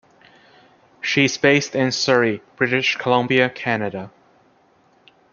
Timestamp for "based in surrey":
1.37-2.41